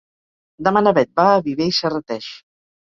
[0.69, 2.35] Demà na Bet va a Viver i Serrateix.